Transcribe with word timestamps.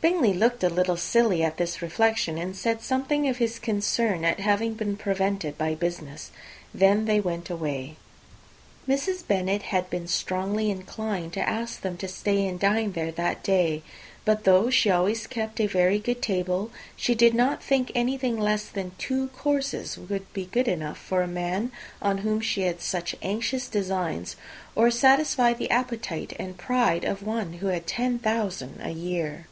Bingley 0.00 0.32
looked 0.32 0.62
a 0.62 0.68
little 0.70 0.96
silly 0.96 1.42
at 1.42 1.56
this 1.56 1.82
reflection, 1.82 2.38
and 2.38 2.54
said 2.54 2.82
something 2.82 3.28
of 3.28 3.38
his 3.38 3.58
concern 3.58 4.24
at 4.24 4.38
having 4.38 4.74
been 4.74 4.96
prevented 4.96 5.58
by 5.58 5.74
business. 5.74 6.30
They 6.72 6.94
then 6.94 7.22
went 7.24 7.50
away. 7.50 7.96
Mrs. 8.88 9.26
Bennet 9.26 9.62
had 9.64 9.90
been 9.90 10.06
strongly 10.06 10.70
inclined 10.70 11.32
to 11.32 11.40
ask 11.48 11.80
them 11.80 11.96
to 11.96 12.06
stay 12.06 12.46
and 12.46 12.60
dine 12.60 12.92
there 12.92 13.10
that 13.10 13.42
day; 13.42 13.82
but, 14.24 14.44
though 14.44 14.70
she 14.70 14.88
always 14.88 15.26
kept 15.26 15.58
a 15.60 15.66
very 15.66 15.98
good 15.98 16.22
table, 16.22 16.70
she 16.94 17.16
did 17.16 17.34
not 17.34 17.60
think 17.60 17.90
anything 17.96 18.38
less 18.38 18.66
than 18.68 18.92
two 18.98 19.26
courses 19.30 19.98
could 20.06 20.32
be 20.32 20.44
good 20.46 20.68
enough 20.68 20.96
for 20.98 21.22
a 21.22 21.26
man 21.26 21.72
on 22.00 22.18
whom 22.18 22.40
she 22.40 22.62
had 22.62 22.80
such 22.80 23.16
anxious 23.20 23.66
designs, 23.66 24.36
or 24.76 24.92
satisfy 24.92 25.52
the 25.52 25.72
appetite 25.72 26.34
and 26.38 26.56
pride 26.56 27.04
of 27.04 27.20
one 27.24 27.54
who 27.54 27.66
had 27.66 27.84
ten 27.88 28.20
thousand 28.20 28.78
a 28.80 28.90
year. 28.90 29.46